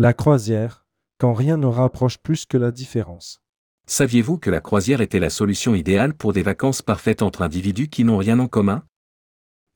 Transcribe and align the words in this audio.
La 0.00 0.12
croisière, 0.12 0.86
quand 1.18 1.34
rien 1.34 1.56
ne 1.56 1.66
rapproche 1.66 2.18
plus 2.18 2.46
que 2.46 2.56
la 2.56 2.70
différence. 2.70 3.42
Saviez-vous 3.86 4.38
que 4.38 4.48
la 4.48 4.60
croisière 4.60 5.00
était 5.00 5.18
la 5.18 5.28
solution 5.28 5.74
idéale 5.74 6.14
pour 6.14 6.32
des 6.32 6.42
vacances 6.42 6.82
parfaites 6.82 7.20
entre 7.20 7.42
individus 7.42 7.88
qui 7.88 8.04
n'ont 8.04 8.18
rien 8.18 8.38
en 8.38 8.46
commun? 8.46 8.84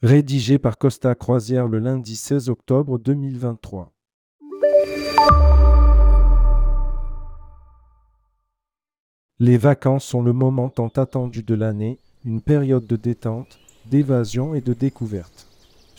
Rédigé 0.01 0.61
par 0.61 0.79
Costa 0.79 1.17
Croisière 1.17 1.67
le 1.67 1.81
lundi 1.81 2.15
16 2.15 2.51
octobre 2.51 3.01
2023. 3.01 3.91
Les 9.41 9.59
vacances 9.59 10.05
sont 10.05 10.23
le 10.23 10.33
moment 10.33 10.69
tant 10.69 10.93
attendu 10.95 11.43
de 11.43 11.55
l'année, 11.57 11.99
une 12.25 12.43
période 12.43 12.87
de 12.87 12.95
détente, 12.95 13.59
d'évasion 13.87 14.55
et 14.55 14.61
de 14.61 14.73
découverte. 14.73 15.52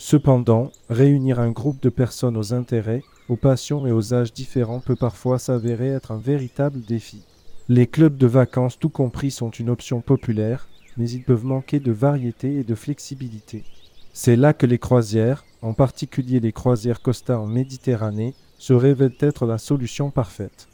Cependant, 0.06 0.70
réunir 0.90 1.40
un 1.40 1.50
groupe 1.50 1.82
de 1.82 1.88
personnes 1.88 2.36
aux 2.36 2.52
intérêts, 2.52 3.02
aux 3.30 3.36
passions 3.36 3.86
et 3.86 3.90
aux 3.90 4.12
âges 4.12 4.34
différents 4.34 4.80
peut 4.80 4.96
parfois 4.96 5.38
s'avérer 5.38 5.88
être 5.88 6.12
un 6.12 6.18
véritable 6.18 6.82
défi. 6.82 7.22
Les 7.70 7.86
clubs 7.86 8.18
de 8.18 8.26
vacances 8.26 8.78
tout 8.78 8.90
compris 8.90 9.30
sont 9.30 9.48
une 9.48 9.70
option 9.70 10.02
populaire, 10.02 10.68
mais 10.98 11.08
ils 11.08 11.22
peuvent 11.22 11.46
manquer 11.46 11.80
de 11.80 11.90
variété 11.90 12.56
et 12.56 12.64
de 12.64 12.74
flexibilité. 12.74 13.64
C'est 14.12 14.36
là 14.36 14.52
que 14.52 14.66
les 14.66 14.78
croisières, 14.78 15.42
en 15.62 15.72
particulier 15.72 16.38
les 16.38 16.52
croisières 16.52 17.00
Costa 17.00 17.40
en 17.40 17.46
Méditerranée, 17.46 18.34
se 18.58 18.74
révèlent 18.74 19.16
être 19.20 19.46
la 19.46 19.56
solution 19.56 20.10
parfaite. 20.10 20.68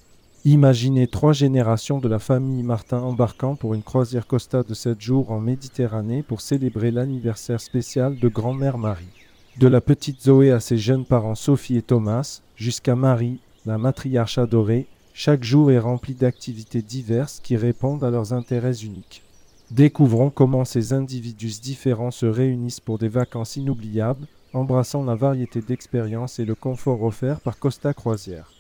Imaginez 0.45 1.07
trois 1.07 1.35
générations 1.35 2.01
de 2.01 2.09
la 2.09 2.19
famille 2.19 2.65
Martin 2.65 2.99
embarquant 2.99 3.55
pour 3.55 3.75
une 3.75 3.85
croisière 3.85 4.27
Costa 4.27 4.65
de 4.65 4.75
7 4.75 5.01
jours 5.01 5.31
en 5.31 5.39
Méditerranée 5.39 6.25
pour 6.25 6.41
célébrer 6.41 6.91
l'anniversaire 6.91 7.61
spécial 7.61 8.19
de 8.19 8.29
grand-mère 8.29 8.77
Marie. 8.77 9.20
De 9.59 9.67
la 9.67 9.81
petite 9.81 10.23
Zoé 10.23 10.53
à 10.53 10.61
ses 10.61 10.79
jeunes 10.79 11.05
parents 11.05 11.35
Sophie 11.35 11.77
et 11.77 11.83
Thomas, 11.83 12.41
jusqu'à 12.57 12.95
Marie, 12.95 13.41
la 13.67 13.79
matriarche 13.79 14.39
adorée, 14.39 14.87
chaque 15.13 15.45
jour 15.45 15.71
est 15.71 15.79
rempli 15.79 16.15
d'activités 16.15 16.83
diverses 16.83 17.41
qui 17.43 17.57
répondent 17.57 18.05
à 18.05 18.11
leurs 18.11 18.33
intérêts 18.33 18.85
uniques. 18.85 19.23
Découvrons 19.71 20.31
comment 20.31 20.65
ces 20.65 20.93
individus 20.93 21.61
différents 21.61 22.13
se 22.13 22.27
réunissent 22.27 22.81
pour 22.81 22.99
des 22.99 23.09
vacances 23.09 23.57
inoubliables, 23.57 24.27
embrassant 24.55 25.05
la 25.05 25.15
variété 25.15 25.61
d'expériences 25.61 26.39
et 26.39 26.45
le 26.45 26.55
confort 26.55 27.03
offert 27.03 27.41
par 27.41 27.59
Costa 27.59 27.93
Croisière. 27.93 28.53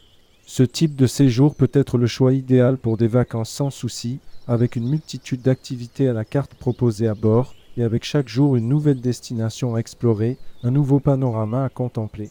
Ce 0.44 0.64
type 0.64 0.96
de 0.96 1.06
séjour 1.06 1.54
peut 1.54 1.70
être 1.72 1.98
le 1.98 2.08
choix 2.08 2.32
idéal 2.32 2.76
pour 2.76 2.96
des 2.96 3.08
vacances 3.08 3.50
sans 3.50 3.70
souci, 3.70 4.18
avec 4.48 4.76
une 4.76 4.88
multitude 4.88 5.42
d'activités 5.42 6.08
à 6.08 6.12
la 6.12 6.24
carte 6.24 6.54
proposée 6.54 7.06
à 7.06 7.14
bord 7.14 7.54
et 7.80 7.82
avec 7.82 8.04
chaque 8.04 8.28
jour 8.28 8.56
une 8.56 8.68
nouvelle 8.68 9.00
destination 9.00 9.74
à 9.74 9.78
explorer, 9.78 10.36
un 10.62 10.70
nouveau 10.70 11.00
panorama 11.00 11.64
à 11.64 11.70
contempler. 11.70 12.30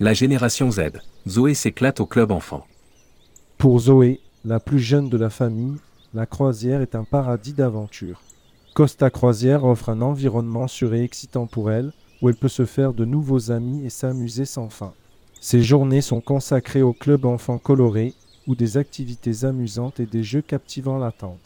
La 0.00 0.14
génération 0.14 0.70
Z. 0.70 0.80
Zoé 1.28 1.52
s'éclate 1.52 2.00
au 2.00 2.06
club 2.06 2.30
enfant. 2.30 2.66
Pour 3.58 3.78
Zoé, 3.78 4.20
la 4.44 4.58
plus 4.58 4.78
jeune 4.78 5.10
de 5.10 5.18
la 5.18 5.28
famille, 5.28 5.76
la 6.14 6.24
croisière 6.24 6.80
est 6.80 6.94
un 6.94 7.04
paradis 7.04 7.52
d'aventure. 7.52 8.22
Costa 8.74 9.10
Croisière 9.10 9.64
offre 9.64 9.90
un 9.90 10.00
environnement 10.00 10.66
sûr 10.66 10.94
et 10.94 11.02
excitant 11.02 11.46
pour 11.46 11.70
elle, 11.70 11.92
où 12.22 12.30
elle 12.30 12.36
peut 12.36 12.48
se 12.48 12.64
faire 12.64 12.94
de 12.94 13.04
nouveaux 13.04 13.50
amis 13.50 13.84
et 13.84 13.90
s'amuser 13.90 14.46
sans 14.46 14.70
fin. 14.70 14.94
Ces 15.42 15.62
journées 15.62 16.00
sont 16.00 16.22
consacrées 16.22 16.82
au 16.82 16.94
club 16.94 17.26
enfants 17.26 17.58
colorés, 17.58 18.14
où 18.46 18.54
des 18.54 18.78
activités 18.78 19.44
amusantes 19.44 20.00
et 20.00 20.06
des 20.06 20.22
jeux 20.22 20.42
captivants 20.42 20.98
l'attendent. 20.98 21.36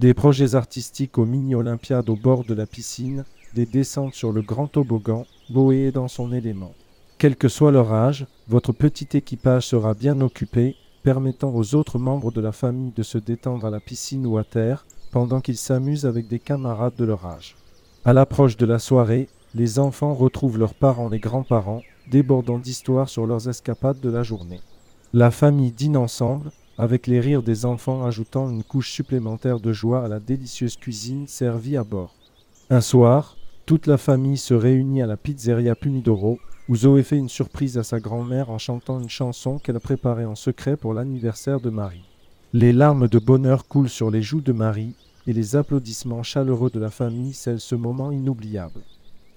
Des 0.00 0.14
projets 0.14 0.54
artistiques 0.54 1.18
aux 1.18 1.26
mini-olympiades 1.26 2.08
au 2.08 2.16
bord 2.16 2.44
de 2.44 2.54
la 2.54 2.64
piscine, 2.64 3.26
des 3.54 3.66
descentes 3.66 4.14
sur 4.14 4.32
le 4.32 4.40
grand 4.40 4.66
toboggan, 4.66 5.26
Boé 5.50 5.92
dans 5.92 6.08
son 6.08 6.32
élément. 6.32 6.72
Quel 7.18 7.36
que 7.36 7.48
soit 7.48 7.70
leur 7.70 7.92
âge, 7.92 8.26
votre 8.48 8.72
petit 8.72 9.14
équipage 9.14 9.66
sera 9.66 9.92
bien 9.92 10.22
occupé, 10.22 10.74
permettant 11.02 11.54
aux 11.54 11.74
autres 11.74 11.98
membres 11.98 12.32
de 12.32 12.40
la 12.40 12.52
famille 12.52 12.92
de 12.96 13.02
se 13.02 13.18
détendre 13.18 13.66
à 13.66 13.70
la 13.70 13.78
piscine 13.78 14.24
ou 14.24 14.38
à 14.38 14.44
terre, 14.44 14.86
pendant 15.10 15.42
qu'ils 15.42 15.58
s'amusent 15.58 16.06
avec 16.06 16.28
des 16.28 16.38
camarades 16.38 16.96
de 16.96 17.04
leur 17.04 17.26
âge. 17.26 17.56
À 18.06 18.14
l'approche 18.14 18.56
de 18.56 18.64
la 18.64 18.78
soirée, 18.78 19.28
les 19.54 19.78
enfants 19.78 20.14
retrouvent 20.14 20.56
leurs 20.58 20.72
parents 20.72 21.12
et 21.12 21.18
grands-parents, 21.18 21.82
débordant 22.10 22.58
d'histoires 22.58 23.10
sur 23.10 23.26
leurs 23.26 23.50
escapades 23.50 24.00
de 24.00 24.08
la 24.08 24.22
journée. 24.22 24.60
La 25.12 25.30
famille 25.30 25.72
dîne 25.72 25.98
ensemble, 25.98 26.52
avec 26.80 27.06
les 27.06 27.20
rires 27.20 27.42
des 27.42 27.66
enfants 27.66 28.06
ajoutant 28.06 28.48
une 28.48 28.64
couche 28.64 28.90
supplémentaire 28.90 29.60
de 29.60 29.70
joie 29.70 30.02
à 30.02 30.08
la 30.08 30.18
délicieuse 30.18 30.76
cuisine 30.76 31.26
servie 31.28 31.76
à 31.76 31.84
bord. 31.84 32.14
Un 32.70 32.80
soir, 32.80 33.36
toute 33.66 33.86
la 33.86 33.98
famille 33.98 34.38
se 34.38 34.54
réunit 34.54 35.02
à 35.02 35.06
la 35.06 35.18
pizzeria 35.18 35.74
Punidoro, 35.74 36.38
où 36.70 36.76
Zoé 36.76 37.02
fait 37.02 37.18
une 37.18 37.28
surprise 37.28 37.76
à 37.76 37.82
sa 37.82 38.00
grand-mère 38.00 38.48
en 38.48 38.56
chantant 38.56 38.98
une 38.98 39.10
chanson 39.10 39.58
qu'elle 39.58 39.76
a 39.76 39.80
préparée 39.80 40.24
en 40.24 40.34
secret 40.34 40.78
pour 40.78 40.94
l'anniversaire 40.94 41.60
de 41.60 41.68
Marie. 41.68 42.08
Les 42.54 42.72
larmes 42.72 43.08
de 43.08 43.18
bonheur 43.18 43.68
coulent 43.68 43.90
sur 43.90 44.10
les 44.10 44.22
joues 44.22 44.40
de 44.40 44.52
Marie, 44.52 44.94
et 45.26 45.34
les 45.34 45.56
applaudissements 45.56 46.22
chaleureux 46.22 46.70
de 46.70 46.80
la 46.80 46.90
famille 46.90 47.34
scellent 47.34 47.60
ce 47.60 47.74
moment 47.74 48.10
inoubliable. 48.10 48.80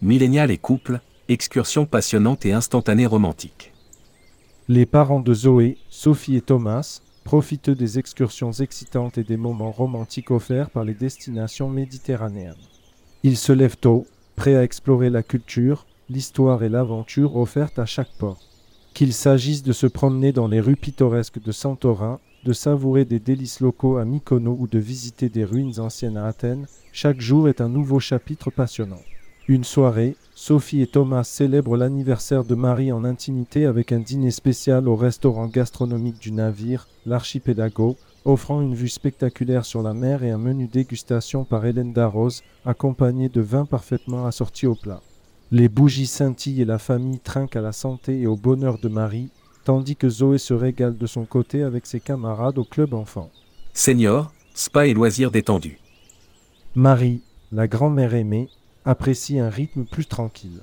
Millénial 0.02 0.50
et 0.50 0.58
couple, 0.58 1.02
excursion 1.28 1.86
passionnante 1.86 2.46
et 2.46 2.53
instantanée 2.53 3.06
romantique. 3.06 3.74
Les 4.70 4.86
parents 4.86 5.20
de 5.20 5.34
Zoé, 5.34 5.78
Sophie 5.90 6.38
et 6.38 6.42
Thomas, 6.42 7.02
profitent 7.23 7.69
des 7.69 8.00
excursions 8.00 8.51
excitantes 8.51 9.17
et 9.17 9.23
des 9.23 9.38
moments 9.38 9.72
romantiques 9.72 10.31
offerts 10.31 10.69
par 10.69 10.84
les 10.84 10.94
destinations 10.94 11.69
méditerranéennes. 11.69 12.56
Ils 13.23 13.38
se 13.38 13.53
lèvent 13.53 13.78
tôt, 13.78 14.06
prêts 14.35 14.56
à 14.56 14.63
explorer 14.63 15.09
la 15.09 15.23
culture, 15.23 15.85
l'histoire 16.09 16.63
et 16.63 16.69
l'aventure 16.69 17.38
offertes 17.38 17.79
à 17.79 17.85
chaque 17.85 18.11
port. 18.19 18.39
Qu'il 18.94 19.13
s'agisse 19.13 19.63
de 19.63 19.73
se 19.73 19.88
promener 19.88 20.31
dans 20.31 20.47
les 20.47 20.59
rues 20.59 20.75
pittoresques 20.75 21.41
de 21.41 21.51
Santorin, 21.51 22.19
de 22.44 22.53
savourer 22.53 23.06
des 23.06 23.19
délices 23.19 23.61
locaux 23.61 23.97
à 23.97 24.05
Mykonos 24.05 24.57
ou 24.59 24.67
de 24.67 24.79
visiter 24.79 25.29
des 25.29 25.45
ruines 25.45 25.79
anciennes 25.79 26.17
à 26.17 26.25
Athènes, 26.25 26.67
chaque 26.91 27.22
jour 27.22 27.47
est 27.47 27.61
un 27.61 27.69
nouveau 27.69 28.00
chapitre 28.00 28.51
passionnant. 28.51 29.01
Une 29.50 29.66
soirée, 29.66 30.16
Sophie 30.36 30.81
et 30.81 30.88
Thomas 30.88 31.26
célèbrent 31.26 31.76
l'anniversaire 31.76 32.46
de 32.46 32.56
Marie 32.56 32.94
en 32.94 33.04
intimité 33.04 33.66
avec 33.66 33.92
un 33.92 34.00
dîner 34.00 34.31
spécial 34.31 34.88
au 34.88 34.96
restaurant 34.96 35.48
gastronomique 35.48 36.18
du 36.18 36.31
navire, 36.31 36.88
l'Archipelago, 37.06 37.98
offrant 38.24 38.62
une 38.62 38.74
vue 38.74 38.88
spectaculaire 38.88 39.66
sur 39.66 39.82
la 39.82 39.94
mer 39.94 40.24
et 40.24 40.32
un 40.32 40.38
menu 40.38 40.68
dégustation 40.68 41.44
par 41.44 41.66
Hélène 41.66 41.92
Darroze, 41.92 42.42
accompagné 42.66 43.28
de 43.28 43.42
vins 43.42 43.66
parfaitement 43.66 44.26
assortis 44.26 44.66
au 44.66 44.76
plat. 44.76 45.02
Les 45.52 45.68
bougies 45.68 46.08
scintillent 46.08 46.62
et 46.62 46.66
la 46.66 46.80
famille 46.80 47.20
trinque 47.20 47.58
à 47.58 47.62
la 47.62 47.74
santé 47.74 48.22
et 48.22 48.28
au 48.28 48.38
bonheur 48.38 48.78
de 48.80 48.88
Marie, 48.88 49.30
tandis 49.66 49.98
que 49.98 50.08
Zoé 50.08 50.38
se 50.38 50.53
régale 50.53 50.98
de 50.98 51.06
son 51.06 51.26
côté 51.26 51.64
avec 51.64 51.86
ses 51.86 52.00
camarades 52.00 52.58
au 52.58 52.64
club 52.64 52.94
enfant. 52.94 53.30
Senior, 53.74 54.32
spa 54.53 54.88
et 54.88 54.94
loisirs 54.94 55.32
détendus. 55.32 55.80
Marie, 56.76 57.22
la 57.52 57.68
grand-mère 57.68 58.14
aimée, 58.14 58.48
apprécie 58.86 59.40
un 59.40 59.50
rythme 59.50 59.86
plus 59.86 60.06
tranquille. 60.06 60.62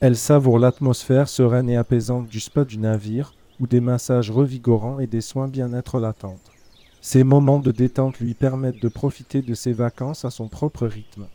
Elle 0.00 0.16
savoure 0.16 0.58
l'atmosphère 0.58 1.28
sereine 1.28 1.68
et 1.68 1.76
apaisante 1.76 2.28
du 2.28 2.40
spa 2.40 2.64
du 2.64 2.78
navire, 2.78 3.34
où 3.60 3.66
des 3.66 3.80
massages 3.80 4.30
revigorants 4.30 4.98
et 5.00 5.06
des 5.06 5.20
soins 5.20 5.48
bien-être 5.48 6.00
l'attendent. 6.00 6.38
Ces 7.02 7.24
moments 7.24 7.58
de 7.58 7.72
détente 7.72 8.18
lui 8.18 8.34
permettent 8.34 8.82
de 8.82 8.88
profiter 8.88 9.42
de 9.42 9.54
ses 9.54 9.72
vacances 9.72 10.24
à 10.24 10.30
son 10.30 10.48
propre 10.48 10.86
rythme. 10.86 11.26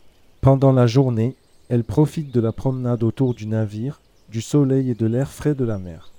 Pendant 0.41 0.72
la 0.72 0.88
journée, 0.88 1.35
elle 1.69 1.84
profite 1.84 2.34
de 2.34 2.40
la 2.40 2.52
promenade 2.52 3.03
autour 3.03 3.34
du 3.34 3.47
navire, 3.47 4.00
du 4.29 4.41
soleil 4.41 4.91
et 4.91 4.96
de 4.96 5.06
l'air 5.06 5.31
frais 5.31 5.56
de 5.56 5.66
la 5.66 5.78
mer. 5.78 6.12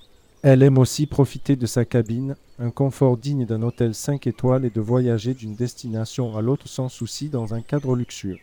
Elle 0.43 0.62
aime 0.62 0.78
aussi 0.78 1.06
profiter 1.06 1.56
de 1.56 1.66
sa 1.66 1.84
cabine, 1.84 2.37
un 2.59 2.71
confort 2.71 3.16
digne 3.16 3.47
d'un 3.47 3.62
hôtel 3.62 3.94
5 3.94 4.27
étoiles 4.27 4.65
et 4.65 4.71
de 4.71 4.81
voyager 4.81 5.34
d'une 5.34 5.54
destination 5.54 6.37
à 6.37 6.43
l'autre 6.43 6.69
sans 6.69 6.88
souci 6.88 7.28
dans 7.28 7.54
un 7.54 7.60
cadre 7.60 7.97
luxueux. 7.97 8.38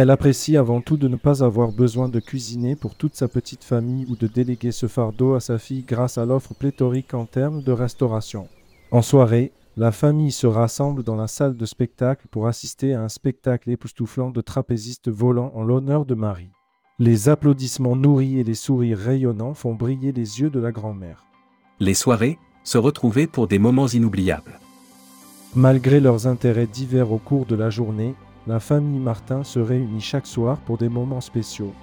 Elle 0.00 0.10
apprécie 0.10 0.56
avant 0.56 0.80
tout 0.80 0.96
de 0.96 1.08
ne 1.08 1.16
pas 1.16 1.42
avoir 1.42 1.72
besoin 1.72 2.08
de 2.08 2.20
cuisiner 2.20 2.76
pour 2.76 2.94
toute 2.94 3.16
sa 3.16 3.26
petite 3.26 3.64
famille 3.64 4.06
ou 4.08 4.14
de 4.14 4.28
déléguer 4.28 4.70
ce 4.70 4.86
fardeau 4.86 5.34
à 5.34 5.40
sa 5.40 5.58
fille 5.58 5.82
grâce 5.82 6.18
à 6.18 6.24
l'offre 6.24 6.54
pléthorique 6.54 7.14
en 7.14 7.26
termes 7.26 7.64
de 7.64 7.72
restauration. 7.72 8.46
En 8.92 9.02
soirée, 9.02 9.50
la 9.76 9.90
famille 9.90 10.30
se 10.30 10.46
rassemble 10.46 11.02
dans 11.02 11.16
la 11.16 11.26
salle 11.26 11.56
de 11.56 11.66
spectacle 11.66 12.28
pour 12.30 12.46
assister 12.46 12.94
à 12.94 13.02
un 13.02 13.08
spectacle 13.08 13.70
époustouflant 13.70 14.30
de 14.30 14.40
trapézistes 14.40 15.10
volants 15.10 15.50
en 15.56 15.64
l'honneur 15.64 16.06
de 16.06 16.14
Marie. 16.14 16.52
Les 17.00 17.28
applaudissements 17.28 17.96
nourris 17.96 18.38
et 18.38 18.44
les 18.44 18.54
sourires 18.54 18.98
rayonnants 18.98 19.54
font 19.54 19.74
briller 19.74 20.12
les 20.12 20.40
yeux 20.40 20.50
de 20.50 20.60
la 20.60 20.70
grand-mère. 20.70 21.24
Les 21.80 21.94
soirées, 21.94 22.38
se 22.62 22.78
retrouver 22.78 23.26
pour 23.26 23.48
des 23.48 23.58
moments 23.58 23.88
inoubliables. 23.88 24.60
Malgré 25.56 25.98
leurs 25.98 26.28
intérêts 26.28 26.68
divers 26.68 27.10
au 27.10 27.18
cours 27.18 27.46
de 27.46 27.56
la 27.56 27.70
journée, 27.70 28.14
la 28.48 28.60
famille 28.60 28.98
Martin 28.98 29.44
se 29.44 29.58
réunit 29.58 30.00
chaque 30.00 30.26
soir 30.26 30.56
pour 30.56 30.78
des 30.78 30.88
moments 30.88 31.20
spéciaux. 31.20 31.74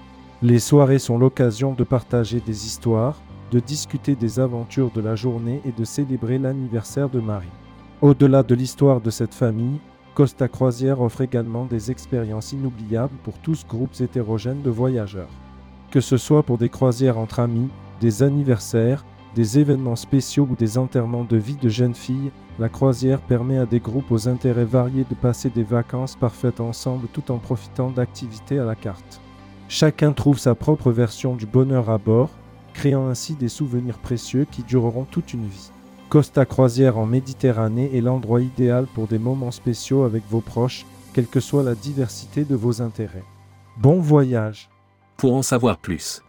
Les 0.42 0.58
soirées 0.58 0.98
sont 0.98 1.20
l'occasion 1.20 1.74
de 1.74 1.84
partager 1.84 2.40
des 2.40 2.66
histoires, 2.66 3.22
de 3.52 3.60
discuter 3.60 4.16
des 4.16 4.40
aventures 4.40 4.90
de 4.90 5.00
la 5.00 5.16
journée 5.16 5.62
et 5.64 5.72
de 5.72 5.86
célébrer 5.86 6.40
l'anniversaire 6.40 7.08
de 7.08 7.20
Marie. 7.20 7.54
Au-delà 8.02 8.42
de 8.42 8.56
l'histoire 8.56 9.00
de 9.00 9.12
cette 9.12 9.36
famille, 9.36 9.80
Costa 10.16 10.48
Croisière 10.48 11.02
offre 11.02 11.22
également 11.22 11.66
des 11.66 11.92
expériences 11.92 12.52
inoubliables 12.52 13.18
pour 13.24 13.38
tous 13.38 13.64
groupes 13.68 14.02
hétérogènes 14.02 14.64
de 14.64 14.72
voyageurs. 14.72 15.30
Que 15.92 16.02
ce 16.02 16.18
soit 16.18 16.42
pour 16.42 16.58
des 16.58 16.70
croisières 16.70 17.20
entre 17.20 17.42
amis, 17.42 17.70
des 18.02 18.24
anniversaires, 18.24 19.06
des 19.36 19.60
événements 19.60 19.96
spéciaux 19.96 20.48
ou 20.50 20.56
des 20.56 20.80
enterrements 20.80 21.26
de 21.26 21.38
vie 21.38 21.58
de 21.62 21.70
jeunes 21.70 21.94
filles, 21.94 22.32
la 22.60 22.70
croisière 22.70 23.22
permet 23.22 23.58
à 23.58 23.66
des 23.66 23.80
groupes 23.80 24.12
aux 24.12 24.30
intérêts 24.30 24.66
variés 24.66 25.06
de 25.10 25.16
passer 25.16 25.50
des 25.50 25.64
vacances 25.64 26.16
parfaites 26.16 26.62
ensemble 26.62 27.08
tout 27.12 27.32
en 27.32 27.38
profitant 27.38 27.90
d'activités 27.90 28.60
à 28.60 28.66
la 28.66 28.76
carte. 28.76 29.20
Chacun 29.68 30.14
trouve 30.14 30.40
sa 30.40 30.56
propre 30.56 30.92
version 30.92 31.36
du 31.36 31.46
bonheur 31.46 31.90
à 31.90 31.98
bord, 31.98 32.30
créant 32.74 33.08
ainsi 33.08 33.34
des 33.36 33.50
souvenirs 33.50 33.98
précieux 33.98 34.46
qui 34.50 34.64
dureront 34.64 35.06
toute 35.06 35.34
une 35.34 35.48
vie. 35.48 35.72
Costa 36.10 36.46
Croisière 36.46 36.98
en 36.98 37.06
Méditerranée 37.06 37.96
est 37.98 38.02
l'endroit 38.02 38.42
idéal 38.42 38.86
pour 38.94 39.08
des 39.08 39.20
moments 39.20 39.52
spéciaux 39.52 40.04
avec 40.04 40.24
vos 40.30 40.42
proches, 40.42 40.86
quelle 41.14 41.28
que 41.28 41.40
soit 41.40 41.64
la 41.64 41.76
diversité 41.76 42.46
de 42.46 42.56
vos 42.56 42.82
intérêts. 42.82 43.24
Bon 43.78 44.00
voyage 44.00 44.70
Pour 45.18 45.34
en 45.34 45.42
savoir 45.42 45.78
plus, 45.78 46.22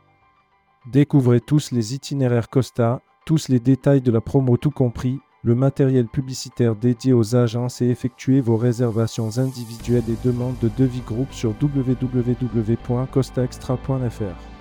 Découvrez 0.87 1.41
tous 1.41 1.73
les 1.73 1.95
itinéraires 1.95 2.49
Costa, 2.49 3.01
tous 3.25 3.49
les 3.49 3.59
détails 3.59 4.01
de 4.03 4.13
la 4.13 4.21
promo 4.21 4.57
tout 4.57 4.71
compris, 4.71 5.19
le 5.47 5.55
matériel 5.55 6.09
publicitaire 6.09 6.75
dédié 6.75 7.13
aux 7.13 7.37
agences 7.37 7.81
et 7.81 7.87
effectuez 7.87 8.41
vos 8.41 8.57
réservations 8.57 9.39
individuelles 9.39 10.03
et 10.09 10.17
demandes 10.27 10.59
de 10.61 10.69
devis 10.77 11.03
groupe 11.03 11.33
sur 11.33 11.55
www.costaextra.fr. 11.63 14.56